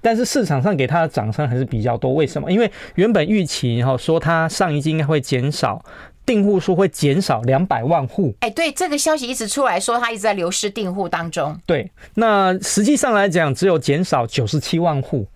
[0.00, 2.14] 但是市场上给它的掌声还是比较多。
[2.14, 2.50] 为什么？
[2.50, 5.84] 因为原本预期哈说它上一季应该会减少
[6.24, 8.34] 订户数，会减少两百万户。
[8.40, 11.58] 哎，对，这个消息一直出来说它一直在流失订户当中。
[11.66, 15.26] 对，那实际上来讲，只有减少九十七万户。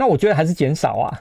[0.00, 1.12] 那我觉得还是减少啊，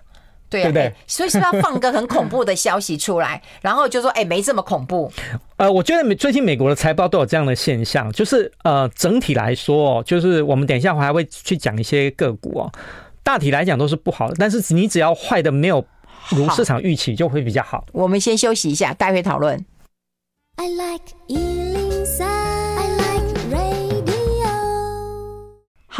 [0.50, 0.94] 对啊，对不对？
[1.06, 5.12] 所以是不是要放个很恐怖的消息出来， 然后就说，哎，没这么恐怖。
[5.58, 12.72] 呃，我觉得美最近美国的财报都有这样的现象，就是呃，整体来说，就是我们等一下还会去讲一些个股哦，
[13.22, 15.86] 大体来讲都是不好的，但是你只要坏的没有
[16.30, 17.86] 如市场预期，就会比较好。
[17.92, 19.66] 我们先休息一下，待会讨论。
[20.56, 22.39] I like 103, I like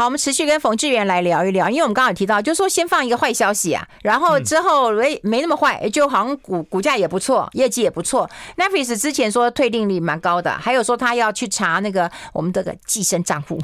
[0.00, 8.26] 好，我们持续跟冯志源来聊一聊，因为我们刚刚有提到，就是说先放一个坏消息啊，然后之后没没那么坏，就好像股股价也不错，业绩也不错。
[8.56, 13.60] Netflix 之前说退订率蛮高的，还有说他要去查那个我们这个寄生账户。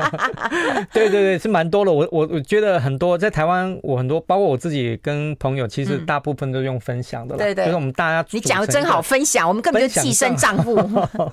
[0.92, 1.90] 对对对，是蛮多的。
[1.90, 7.38] 我我我觉得很多在台湾，我很多包括我自己跟朋友，其实大部分都用分享的了。
[7.38, 10.78] 对对，就是我们大家你讲的真好，分享我们根本就寄生账户。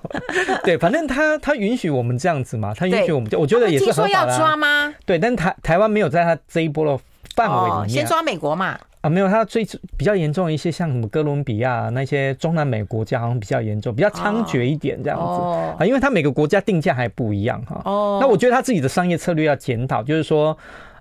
[0.63, 4.12] 对，反正他他允许我们这样子嘛，他允许我们，我觉得也是很好。
[4.13, 4.93] 要抓吗？
[5.05, 7.03] 对，但台台湾没有在他这一波的
[7.35, 7.87] 范围里面、哦。
[7.87, 8.77] 先抓美国嘛？
[9.01, 15.85] 啊，没有，他最比较严重的一些，像什么哥伦比亚那些中南美国家，好像比较严重，比较猖獗一点这样子、哦、啊。
[15.85, 17.81] 因为他每个国家定价还不一样哈。
[17.83, 18.19] 哦。
[18.21, 20.57] 那我觉得他自己的商业策略要检讨，就是说，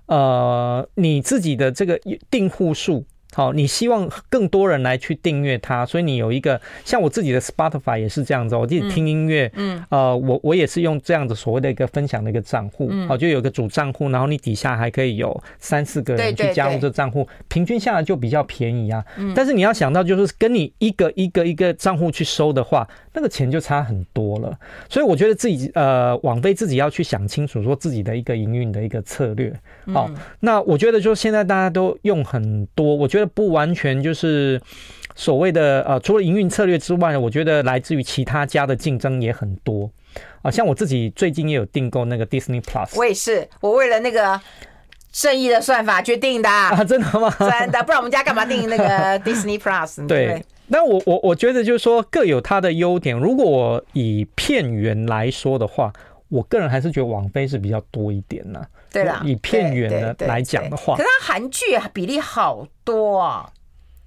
[0.07, 1.97] 呃，你自己的这个
[2.29, 3.05] 订户数。
[3.33, 19.03] 好，你希望更多人来去订阅它，所以你有一个像我自己的 Spotify 也是这样子，我自己听音乐，嗯，呃，我我也是用这样子所谓的一个分享的一个账户，好，就有一个主账户，然后你底下还可以有三四个人去加入这账户，平均下来就比较便宜啊。
[19.35, 24.57] 但是你要想到，就是跟你一个一个一个账户去收的话，那个钱就差很多了。
[24.89, 29.53] 所以我觉得自己呃，网飞自己要去想清楚，说自己的一个营运的一个策略。
[29.93, 33.23] 好，那我觉得就现在大家都用很多，我觉得。
[33.35, 34.61] 不完全就是
[35.15, 39.89] 所谓的呃，除了营运策略之外呢，我觉得来自于其他家的竞争也很多
[40.43, 40.51] 啊。
[40.51, 44.39] 像我自己最近也有订购那个 Disney Plus，我也是，我为了那个
[45.11, 47.33] 正义的算法去订的啊，真的吗？
[47.39, 50.05] 真的，不然我们家干嘛订那个 Disney Plus？
[50.05, 50.43] 对，
[50.73, 53.15] 那我我我觉得就是说各有它的优点。
[53.15, 55.93] 如果我以片源来说的话，
[56.29, 58.59] 我个人还是觉得网飞是比较多一点呢。
[58.91, 63.47] 对啦，以片源的来讲的话，可是它韩剧比例好多啊。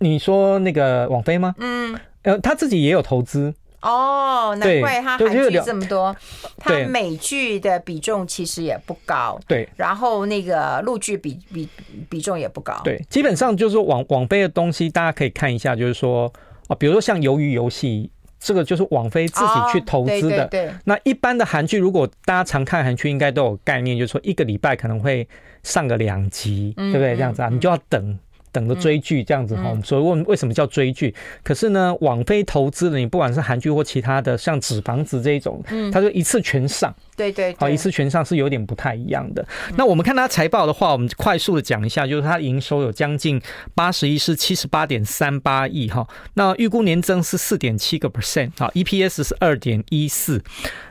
[0.00, 1.54] 你说那个网飞吗？
[1.58, 6.14] 嗯，呃，他自己也有投资哦，难怪他韩剧这么多。
[6.58, 9.68] 他美剧的比重其实也不高，对。
[9.76, 11.68] 然后那个陆剧比比
[12.08, 13.00] 比重也不高，对。
[13.08, 16.32] 基本上就是说网网飞的东西，大家可以看一下，就是说
[16.68, 18.10] 啊，比如说像鱿鱼游戏。
[18.38, 20.16] 这个就是网飞自己去投资的。
[20.18, 25.26] 哦、对对对，那一般的韩剧，如果大家常看韩剧，应该都有概念，就是说一个礼拜可能会
[25.62, 27.16] 上个两集，嗯、对不对？
[27.16, 28.18] 这样子啊，你就要等。
[28.52, 31.14] 等着追剧这样子哈，所以问为什么叫追剧？
[31.42, 36.94] 可是呢，网飞投资的，你不管是韩剧或其他的，像纸房子这一种，它就一次全上。
[37.16, 39.44] 对对，好，一次全上是有点不太一样的。
[39.76, 43.40] 那我们看它财报的话，我们快速的讲一下，就是它营收有将近
[43.74, 46.06] 八十亿，是七十八点三八亿哈。
[46.34, 50.42] 那预估年增是四点七个 percent，好，EPS 是二点一四。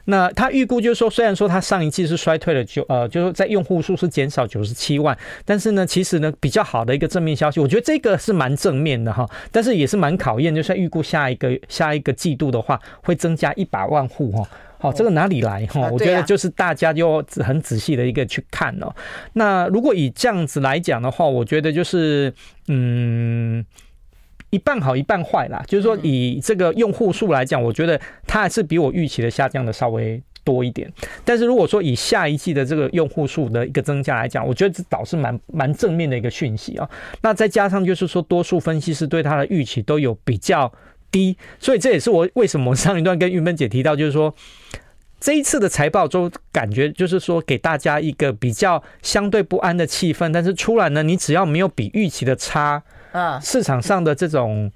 [0.07, 14.47] 那他预估就是说，虽然说它上一季是衰退了九呃，就是在用户数是减少九十七万，但是呢，其实呢比较好的一个正面消息，我觉得这个是蛮正面的哈，但是也是蛮考验，就是预估下一个下一个季度的话会增加一百万户哈，
[14.85, 15.89] 好，这个哪里来哈？
[15.91, 18.93] 我觉得就是大家就很仔细的一个去看哦。
[19.33, 22.33] 那如果以这样子来讲的话，我觉得就是
[22.67, 23.65] 嗯。
[24.51, 30.89] 一半好一半坏啦，就是说以这个用户数来讲，我觉得它还是比我预期的下降的稍微多一点。
[31.25, 36.89] 但是如果说以下一季的这个用户数的一个增加来讲，我觉得这倒是蛮蛮正面的一个讯息啊。
[37.21, 40.71] 那再加上就是说，多数分析师对它的预期都有比较
[41.15, 44.35] 低，所以这也是我为什么上一段跟玉芬姐提到，就是说
[45.17, 52.83] 这一次的财报中感觉就是说给大家一个比较相对不安的气氛，但是出来呢，你只要没有比预期的差。
[53.13, 54.69] 嗯，市场上的这种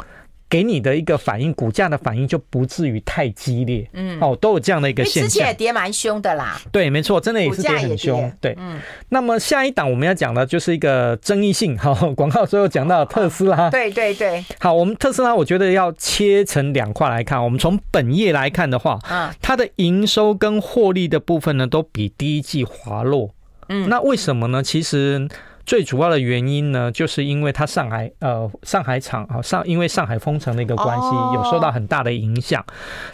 [0.50, 3.88] 给你的一个反应，股价的反应就不至于太激烈。
[3.94, 5.30] 嗯，哦，都有这样的一个现象。
[5.30, 6.60] 之前也跌蛮凶的啦。
[6.72, 8.32] 对，没错，真的也是跌很凶。
[8.42, 8.80] 对，嗯。
[9.10, 11.78] 那么下一档我们要讲的就是一个争议性。
[11.78, 13.70] 好， 广告最后讲到特斯拉。
[13.72, 14.44] 对对对。
[14.60, 17.44] 好，我们特斯拉，我觉得要切成两块来看。
[17.44, 23.30] 我们从本业来看的话，嗯，它的营收跟获利的部分呢，都比第一季滑落。
[23.68, 24.64] 嗯，那为什么呢？
[24.64, 25.28] 其实。
[25.70, 31.06] 最主要的原因呢，就是因为它上海呃上海厂啊上因为上海封城的一个关系，
[31.36, 32.66] 有受到很大的影响。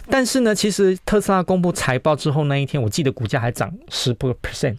[0.08, 4.78] 但是呢，其实特斯拉公布财报之后那一天，我记得股价还涨十个 percent，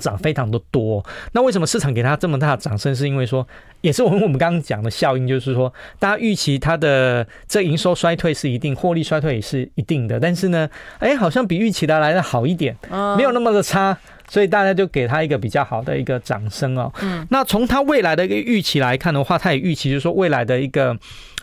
[0.00, 1.04] 涨非常的多。
[1.32, 2.96] 那为什么市场给它这么大的掌声？
[2.96, 3.46] 是因为说，
[3.82, 10.18] 也是我们我们刚刚讲的效应，就是说，大家预期它的这营收衰退是一定，获利衰退也是一定的。
[10.18, 10.66] 但是呢，
[10.98, 12.74] 哎，好像比预期的来的好一点，
[13.18, 13.98] 没有那么的差。
[14.30, 16.90] 所以大家就给他一个比较好的一个掌声哦。
[17.02, 20.96] 嗯，那从他未来的一个预期来看的话，他也预期就是说未来的一个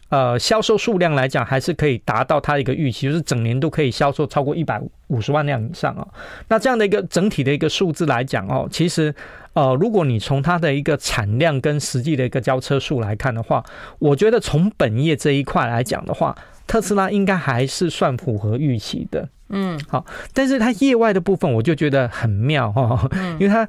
[0.07, 6.07] 呃销售数量来讲，还是可以达到他的一个预期，就是整年度可以销售超过一百五十万辆以上哦。
[6.47, 9.13] 那这样的一个整体的一个数字来讲哦，其实
[9.51, 13.61] 呃，如果你从它的一个产量跟实际的一个交车数来看的话，
[13.99, 16.33] 我觉得从本业这一块来讲的话。
[16.67, 19.29] 特斯拉应该还是算符合预期的。
[19.49, 23.67] 嗯，好，但是它业外的部分我就觉得很妙哈，因为它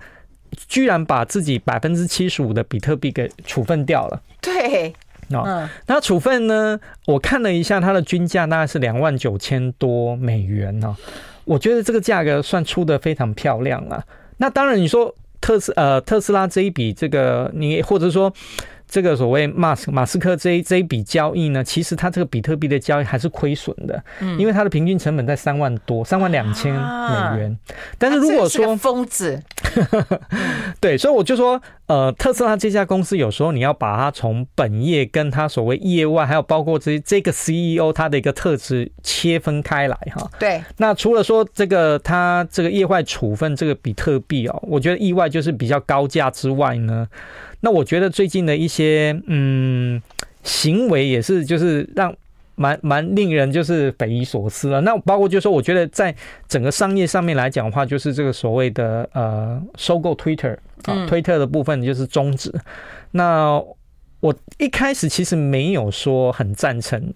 [0.66, 4.20] 居然把自己百分之七十五的比特币给处分掉了。
[4.40, 4.92] 对，
[5.30, 6.78] 哦，那处分呢？
[7.06, 10.96] 我看了一下它的均价大概是两万九千多美元呢。
[11.44, 14.04] 我觉得这个价格算出的非常漂亮了。
[14.38, 18.32] 那当然，你说特斯呃特斯拉这一笔这个你或者说。
[18.88, 27.56] 这个所谓马斯马斯克这一这一笔交易呢，其实他这个比特币的交易还是亏损的，嗯，因为它的平均成本在三万多，三万两千美元。
[27.98, 29.42] 但是如果说疯子，
[30.80, 40.30] 对，所以我就说，呃，特斯拉这家公司有时候你要把它从本业跟它所谓业外，还有包括这这个 CEO 他的一个特质切分开来哈。
[40.38, 40.62] 对。
[40.76, 47.08] 那除了说这个他这个业外处分这个比特币哦，我觉得意外就是比较高价之外呢。
[47.60, 50.00] 那我觉得最近的一些嗯
[50.42, 52.14] 行为也是，就是让
[52.54, 54.80] 蛮蛮令人就是匪夷所思了。
[54.82, 56.14] 那包括就是说，我觉得在
[56.46, 62.52] 整个商业上面来讲的话，就是这个所谓的呃收购 Twitter 啊，推特的部分就是终止。
[63.10, 63.62] 那
[64.20, 67.12] 我一开始其实没有说很赞成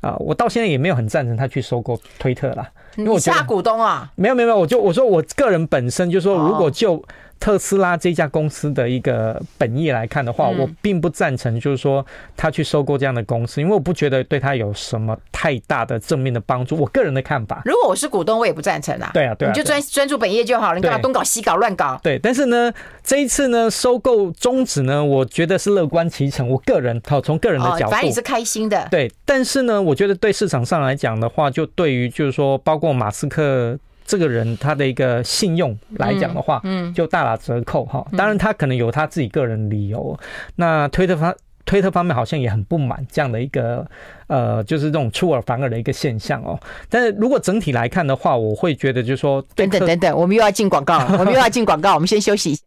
[0.00, 7.02] 啊，我到现在也没有很赞成他去收购推特啦，因为我大股东啊，没有没有没有，我就我说我个人本身就说，如果就
[7.38, 12.04] 特斯拉这家公司的一个本业来看的话，我并不赞成，就是说
[12.36, 16.76] 他去收购这样的公司，因为我不觉得对他有什么太大的正面的帮助。
[16.76, 19.10] 我个人的看法，如果我是股东，我也不赞成啊。
[19.14, 22.00] 对啊，对啊，你就专专注本业就好了，你干嘛东搞西搞乱搞？
[22.02, 22.72] 对，但是呢，
[23.02, 26.48] 这一次呢，收购终止呢，我觉得是乐观其成。
[26.48, 28.88] 我个人好从个人的角度，反正你是开心的。
[28.90, 33.78] 对，但是呢，我觉得对市场上来讲的话，就对于就是说，包括马斯克。
[34.06, 38.06] 这个人他的一个信用来讲的话，嗯，就大打折扣哈。
[38.16, 40.18] 当然他可能有他自己个人理由。
[40.54, 43.84] 那推特方推特方面好像也很不满这样的一个
[44.28, 46.58] 呃，就是这种出尔反尔的一个现象哦。
[46.88, 52.62] 但是如果整体来看的话，我会觉得就是说，等等等等，我们又要进广告， 我们又要进广告，我们先休息一下。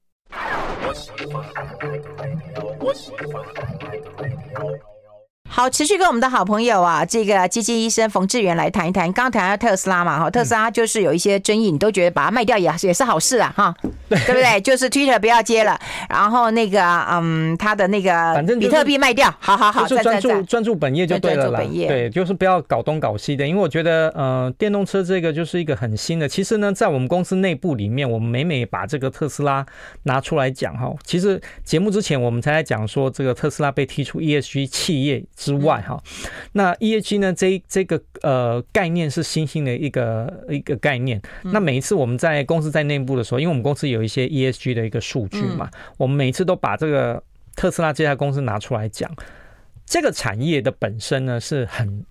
[5.51, 9.11] 好，持续跟我们的好朋友啊，这个基金医生冯志源来谈一谈。
[9.11, 13.75] 刚刚谈到特斯拉嘛，哈，特斯拉就是有一些争议，你都觉得把它卖掉也也是好事啊，哈，
[14.07, 14.61] 对不对？
[14.61, 16.81] 就是 Twitter 不要接了，然后那个
[17.11, 23.45] 嗯，他的那个比特币卖掉，好好好，就专注专注本业就对了啦，对，就是不要搞东搞西的。
[23.45, 26.29] 因为我觉得，呃，电动车这个就是一个很新的。
[26.29, 29.65] 其实呢，在我们公司内部里面，我们每每把这个特斯拉
[30.03, 30.93] 拿出来讲哈。
[31.03, 35.21] 其实节目之前我们才在讲说，这个特斯拉被踢出 ESG 企业。
[35.39, 35.97] 之外哈，
[36.51, 37.31] 那 ESG 呢？
[37.31, 41.19] 这这个呃概念是新兴的一个一个概念。
[41.43, 47.23] 那每一次我们在公司在内部的时候，因为我们公司有一些 ESG 的一个数据嘛，我们每一次都把这个
[47.55, 49.09] 特斯拉这家公司拿出来讲。
[49.85, 52.05] 这个产业的本身呢是很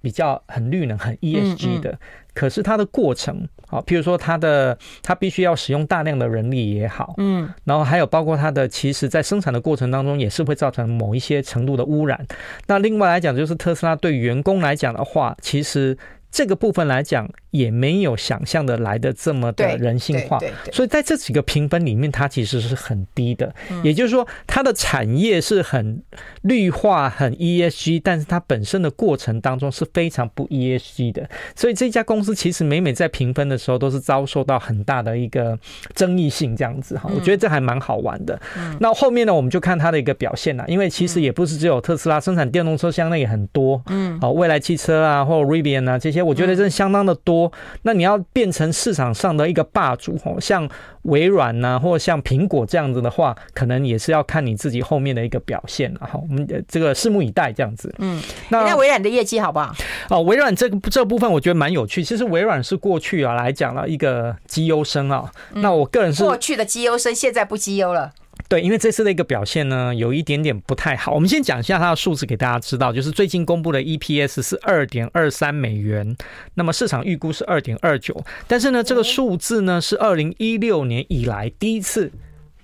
[0.00, 1.98] 比较很绿能、很 ESG 的。
[2.32, 12.26] 可是它的过程，好，譬如说它的它必须要使用大量的人力也好，嗯，然后还有包括它的，其实在生产的过程当中也是会造成某一些程度的污染。
[12.66, 15.96] 那另外来讲，就是特斯拉对员工来讲的话，其实。
[16.30, 20.38] 这个部分来讲，也没有想象的来的这么的人性化，
[20.72, 23.52] 所以在这几个评分里面，它其实是很低的。
[23.82, 26.00] 也就是说，它的产业是很
[26.42, 31.28] 绿化、很 ESG，但是它本身的过程当中是非常不 ESG 的。
[31.56, 35.58] 所以这家公司其实每每在评分的时候，都是遭受到很大的一个
[35.94, 37.10] 争议性，这样子哈。
[37.12, 38.40] 我觉得这还蛮好玩的。
[38.78, 46.19] 那后面呢，我们就看它的一个表现了，因为其实也不是只有特斯拉生产电动车，相当也很多，嗯，好，未来汽车啊，或者 Rivian 啊这些。
[46.22, 47.50] 我觉得真的相当的多，
[47.82, 50.68] 那你要变成市场上的一个霸主，像
[51.02, 55.92] 微软呐，或者像苹果这样子的话，可能也是要看你自己后面的一个表现。
[55.94, 57.94] 了哈，我们这个拭目以待，这样子。
[57.98, 59.74] 嗯，那那微软的业绩好不好？
[60.08, 62.04] 哦，微软这个这部分我觉得蛮有趣。
[62.04, 68.12] 其实微软是过去啊来讲了一个绩优生啊，那我个人是过去的绩优生，现在不绩优了。
[68.50, 71.14] 对，因为这次的一个表现呢，有一点点不太好。
[71.14, 76.16] 我们先讲一下它的数字给大家知道，就是最近公布的 EPS 是二点二三美元，
[76.54, 82.10] 那么市场预估是二点二九，但是呢，这个数字呢是二零一六年以来第一次。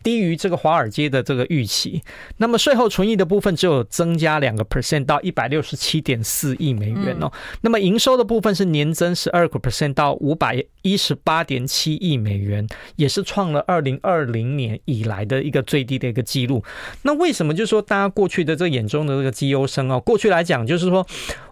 [0.07, 2.01] 低于这个华尔街的这个预期，
[2.37, 7.33] 那么税后存益的部分只有增加两个 percent 到一百六十七点四亿美元哦。
[7.63, 12.65] 那么营收的部分是年增十二个 percent 到五百一十八点七亿美元，
[12.95, 16.63] 也是创了二零二零年以来的一个最低的一个记录。
[17.03, 21.05] 那为什么就是说大家过去的这个眼中的这个绩优生哦，过去来讲就是说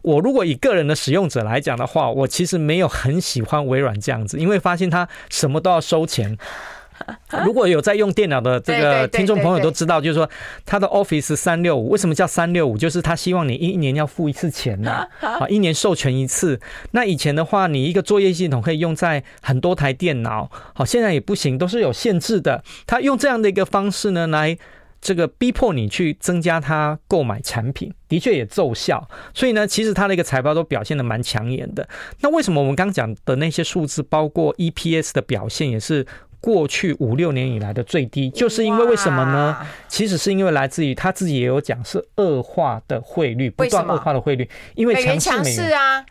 [0.03, 6.39] 我如果以个人的使用者来讲的话，我其实没有很喜欢微软这样子，因为发现它什么都要收钱。
[7.45, 10.29] 如果有在用电脑的这个听众朋友都知道，就是说
[10.65, 12.79] 他的 Office 三六五为什么叫三六五？
[12.79, 16.61] 就是他希望你一年要付一次钱呐， 啊，一年授权一次。
[16.93, 22.63] 那以前的话，你一个作业系统可以用在很多台电脑，好，现在也不行，都是有限制的。
[22.87, 24.57] 他用这样的一个方式呢，来
[25.01, 29.07] 这个逼迫你去增加他购买产品，的确也奏效。
[29.35, 31.87] 所以呢，其实他的一个财报都表现的蛮抢眼的。
[32.21, 36.07] 那为什么我们刚讲的那些数字，包括 EPS 的表现，也是？
[36.45, 39.57] 过去五六年以来的最低，就是因为为什么呢？
[39.89, 45.81] 其实是因为来自于他自己也有讲，是恶化的汇率，不断恶化的汇率，因为强势美元。
[45.81, 46.05] 啊，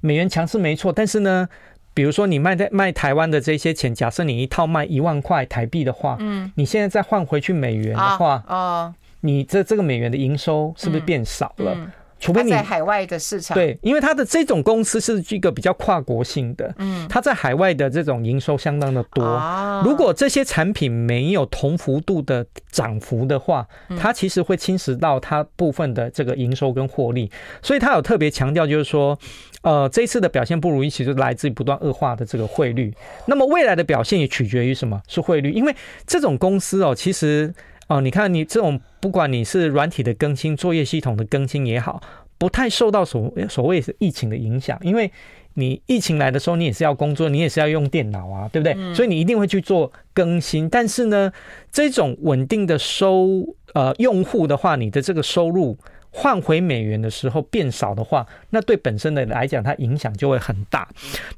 [0.00, 1.48] 美元强势没错，但是呢，
[1.92, 11.76] 比如说你卖在卖台湾的这些钱，假设你一套卖一万块台币的话，嗯，你现在再换回去美元的话，哦，你这这个美元的营收是不是变少了？
[12.20, 19.24] 除非你在海外的市场，对，因为它的这种公司是一个比较跨国性的，嗯，它在海外的这种营收相当的多。
[19.84, 23.66] 如果这些产品没有同幅度的涨幅的话，
[23.96, 27.30] 它其实会侵蚀到它部分的这个营收跟获利。
[27.62, 29.16] 所以它有特别强调，就是说，
[29.62, 32.92] 呃，这一次的表现不如预期，就来自于不断恶化的这个汇率。
[33.26, 35.00] 那么未来的表现也取决于什么？
[35.06, 35.74] 是汇率，因为
[36.06, 37.54] 这种公司哦，其实。
[37.88, 42.00] 哦，你看，你这种不管你是软体的更新、作业系统的更新也好，
[42.38, 45.10] 不太受到所所谓是疫情的影响，因为
[45.54, 48.94] 你疫情来的时候，你也是要工作，你也是要用电脑啊，对不对？
[48.94, 50.68] 所以你一定会去做更新。
[50.68, 51.32] 但是呢，
[51.72, 55.76] 这种稳定的收呃用户的话，你的这个收入。
[56.10, 60.88] 换回美元的时候变少的话，那对本身的来讲，它影响就会很大。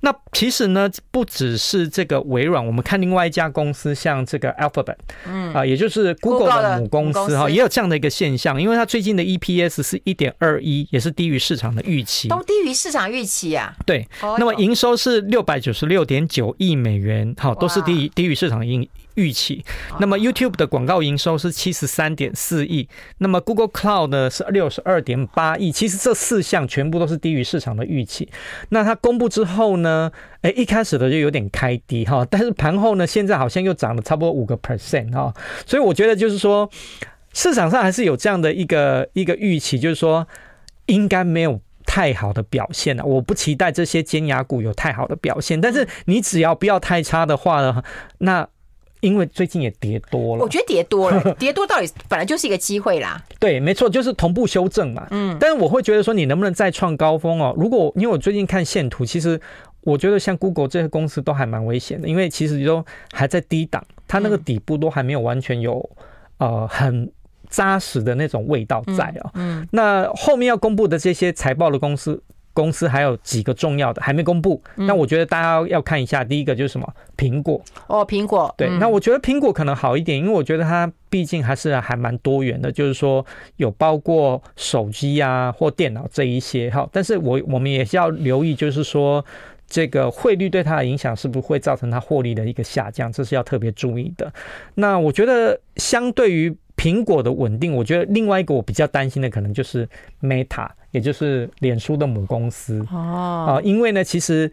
[0.01, 4.97] 那其实呢，不只是这个微软，我们看另外一家公司，像这个 Alphabet，
[5.27, 5.53] 嗯。
[5.53, 13.75] 啊，也就是 Google 的母公司哈，也有这样的一个现象，因为它最近的 EPS 是一点二一，也是低于市场的预期，都低于市场预期啊。
[13.85, 19.65] 对，那么营收是六百九十六点九亿美元，好，都是低于低于市场预预期。
[19.99, 22.89] 那么 YouTube 的广告营收是七十三点四亿，
[23.19, 25.73] 那么 Google Cloud 呢是六十二点八亿。
[25.73, 28.29] 其实这四项全部都是低于市场的预期。
[28.71, 30.11] 那它公布之后呢，
[30.43, 35.33] 诶，一开始的就有点开低哈，但是盘后呢，现在好像又涨了差不多五个 percent 哈。
[35.67, 36.69] 所以我觉得就是说，
[37.33, 40.27] 市场上还是有这样的一个一个预期，就是说
[40.87, 43.05] 应该没有太好的表现了。
[43.05, 47.83] 我不期待这些尖牙股有太好的表现，但是你只要不要太差的话呢，
[48.19, 48.49] 那。
[49.01, 53.22] 因为最近也跌多了，我觉得跌多了， 跌多到底本来就是一个机会啦。
[53.38, 55.07] 对，没错，就是同步修正嘛。
[55.11, 57.55] 嗯，但是我会觉得说，你能不能再创高峰哦？
[57.57, 59.40] 如果因为我最近看线图，其实
[59.82, 65.88] 我觉得像 Google 这些公司都还蛮危险的，因为其实都还在低档，它那个底部都还没有完全有
[66.38, 67.11] 呃很
[67.48, 69.30] 扎实的那种味道在哦。
[69.34, 72.22] 嗯，那后面要公布的这些财报的公司。
[72.61, 76.23] 公司还有几个重要的还没公布，那我觉得大家要看一下。
[76.23, 76.87] 第一个就是什么？
[77.17, 78.69] 苹果哦，苹果对。
[78.79, 83.25] 那我觉得苹果可能好一点，因为我觉得它毕竟还是还蛮多元的，就是说
[83.57, 86.87] 有包括手机啊或电脑这一些哈。
[86.93, 89.25] 但是我我们也是要留意，就是说
[89.67, 94.33] 这个汇率对它的影响是不是会造成它获利的一个下降，这是要特别注意的。
[94.75, 99.87] 那我觉得相对于苹果的稳定，我觉得另外一个我比较担心的可能就是
[100.22, 100.68] Meta。
[100.93, 104.51] 也就是脸书的母公司哦，啊，因为呢，其实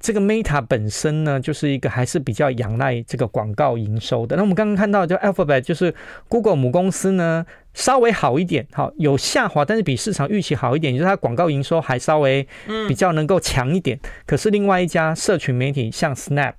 [0.00, 4.34] 这个 Meta 本身呢，就是一个还是比较仰赖这个广告营收的。
[4.34, 5.94] 那我们刚刚看到，就 Alphabet 就是
[6.26, 7.44] Google 母公司呢，
[7.74, 12.48] 稍微好一点，好有下滑，但是比市场预期好一点，就是它广告营收还稍微
[12.88, 14.00] 比较能够强一点。
[14.24, 16.54] 可是另外一家社群媒体像 Snap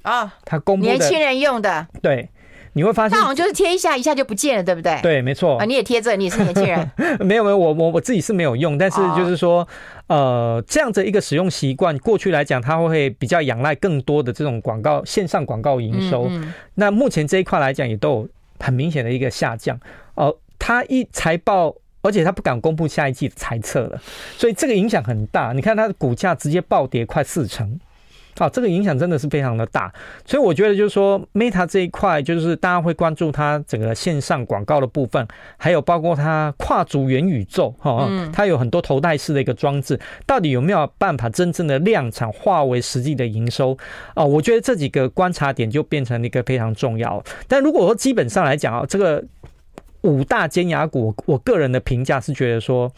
[0.00, 2.30] 啊，它公布年轻人用的对。
[2.74, 4.98] 你会发现，它好像就是贴一下，一下就不见了，对不对？
[5.00, 5.56] 对，没错。
[5.58, 6.90] 啊，你也贴这，你也是年轻人。
[7.20, 9.66] 没有没有，我我我自己是没有用，但是就是说，
[10.08, 16.28] 呃，这样子一个使用习惯，过去来讲，它会比较仰赖更多的这种广告线上广告营收。
[16.74, 19.78] 那目前这一块来讲，也都有很明显的一个下降。
[20.16, 24.00] 哦，它一财报，而且它不敢公布下一季的财测了，
[24.36, 25.52] 所以这个影响很大。
[25.52, 27.78] 你看它的股价直接暴跌快四成。
[28.36, 29.92] 好，这个影响真的是非常的大，
[30.24, 35.26] 所以我觉得就是说，Meta 这一块就是大家会关注它整个线上广告的部分，
[35.56, 43.76] 还有包括它跨足元宇宙，哈，它有很多头戴式的一个装置，到底有没有办法真正的量产化为实际的营收
[44.14, 44.24] 啊？
[44.24, 47.22] 我觉得这几个观察点就变成了一个非常重要。
[47.46, 49.22] 但如果说基本上来讲啊，这个
[50.00, 52.90] 五大尖牙股，我个人的评价是觉得说。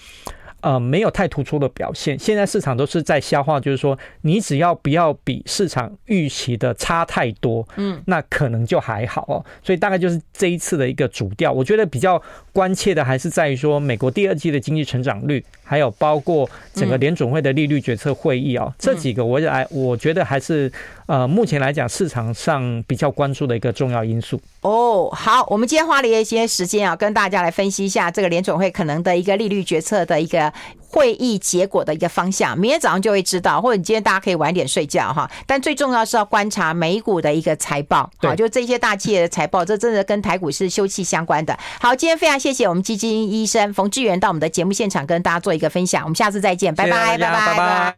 [0.66, 2.18] 呃没有太突出的表现。
[2.18, 9.44] 现在市场都是在消化，就是说你只要不要比市场预期的差太多，嗯，那可能就还好哦。
[9.62, 12.20] 所以大概就是这一次的一个主调，我觉得比较
[12.56, 20.72] 关切的还是在于说美国第二季的经济成长率，还有包括整个联准会的利率决策会议啊，这几个我来我觉得还是
[21.04, 24.40] 呃目前来讲市场上比较关注的一个重要因素。
[24.62, 30.50] 哦，好，我们今天花了一些时间啊，跟大家来分析一下这个联准会可能的一个利率决策的一个
[30.96, 32.56] 会议结果的一个方向。
[32.58, 35.30] 明天早上就会知道，或者你今天大家可以晚点睡觉哈。
[35.46, 41.54] 但最重要是要观察美股的一个财报，好，就这些大企业的财报，这真的跟台股是休戚相关的。
[41.78, 47.94] 好，今天非常谢谢我们基金医生冯志源到我们的节目现场跟大家做一个分享，我们下次再见，拜拜，拜拜，拜拜。